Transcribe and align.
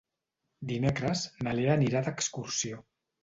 Dimecres 0.71 1.21
na 1.47 1.53
Lea 1.59 1.75
anirà 1.79 2.03
d'excursió. 2.09 2.81